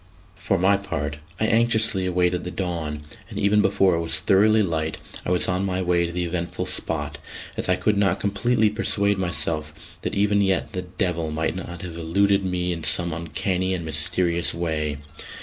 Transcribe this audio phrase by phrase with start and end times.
[0.37, 4.97] For my part, I anxiously awaited the dawn; and even before it was thoroughly light
[5.27, 7.19] I was on my way to the eventful spot,
[7.55, 11.97] as I could not completely persuade myself that even yet the "devil" might not have
[11.99, 14.97] eluded me in some uncanny and mysterious way.